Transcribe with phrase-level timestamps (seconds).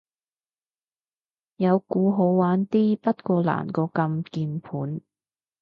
[1.57, 5.01] 有鼓好玩啲，不過難過撳鍵盤